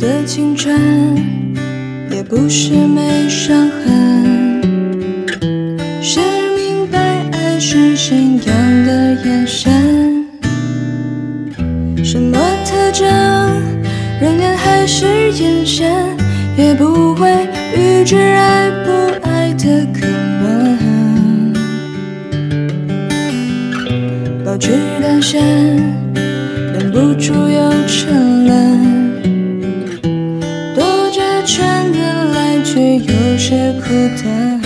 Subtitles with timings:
[0.00, 0.74] 的青春
[2.10, 4.62] 也不是没伤痕，
[6.00, 6.18] 是
[6.56, 6.98] 明白
[7.32, 9.70] 爱是信仰的眼神。
[12.02, 13.06] 什么特征，
[14.22, 15.86] 仍然还是眼神，
[16.56, 17.30] 也不会
[17.76, 18.90] 预知爱不
[19.28, 20.78] 爱的可能。
[24.46, 25.42] 保持单身，
[26.14, 28.39] 忍不住又沉，
[33.10, 33.88] 有些孤
[34.22, 34.60] 单。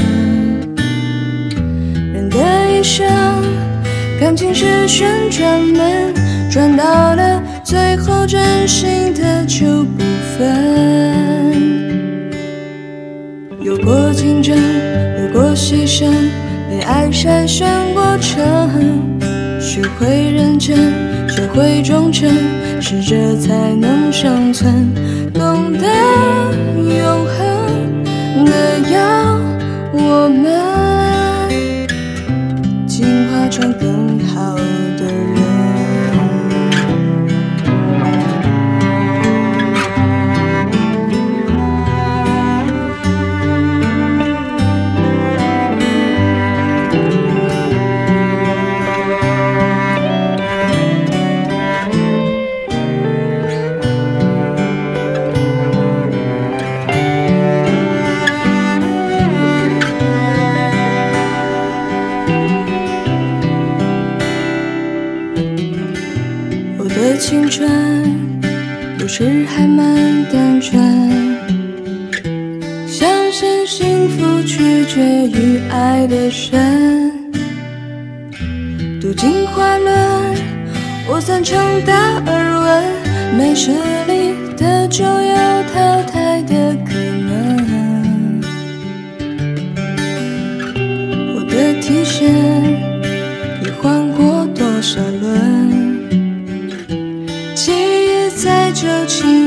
[2.13, 2.37] 人的
[2.71, 3.07] 一生，
[4.21, 6.13] 感情是旋转门，
[6.51, 10.05] 转到了最后，真心的就不
[10.37, 11.55] 分。
[13.63, 16.13] 有过竞争，有过牺牲，
[16.69, 18.39] 被爱筛选过程。
[19.59, 20.93] 学会认真，
[21.29, 22.31] 学会忠诚，
[22.79, 24.93] 适者才能生存。
[25.33, 25.89] 懂得
[67.35, 67.69] 青春
[69.01, 70.81] 有时还蛮单纯，
[72.87, 77.11] 相信幸福取决于爱的深。
[79.01, 79.97] 读进化论，
[81.09, 81.93] 我赞成达
[82.25, 83.73] 尔文，没实
[84.07, 86.24] 力的就要淘汰。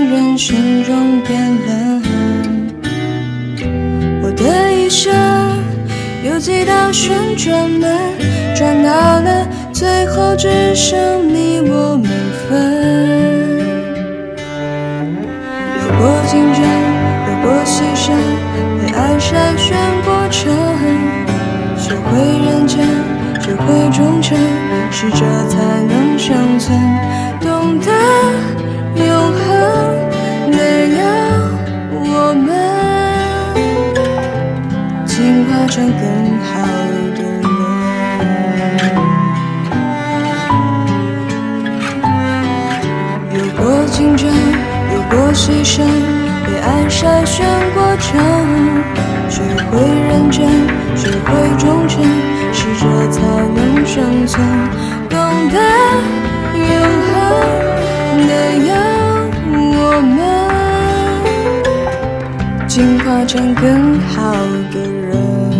[0.10, 2.02] 人心中变冷。
[4.24, 5.14] 我的一生
[6.24, 7.98] 有几道旋转门，
[8.56, 12.08] 转到了最后，只剩你我没
[12.48, 12.48] 分。
[15.80, 16.62] 有过竞争，
[17.28, 18.06] 有过牺牲，
[18.80, 19.76] 被爱筛选
[20.06, 20.38] 过程。
[21.78, 22.08] 学会
[22.46, 22.78] 认真，
[23.40, 24.38] 学会忠诚，
[24.92, 25.56] 适者才
[25.88, 26.78] 能生存。
[27.40, 27.88] 懂得
[28.96, 29.87] 永恒
[46.98, 48.20] 筛选过程。
[49.30, 49.78] 学会
[50.10, 50.48] 认真，
[50.96, 52.04] 学会忠诚，
[52.52, 53.22] 适者才
[53.54, 54.42] 能生存。
[55.08, 55.16] 懂
[55.50, 55.56] 得
[56.58, 56.66] 永
[57.14, 57.16] 恒
[58.28, 58.32] 的
[58.66, 58.72] 要
[59.54, 60.18] 我们
[62.68, 64.16] 进化成更好
[64.74, 65.57] 的人。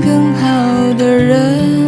[0.00, 1.83] 更好的人。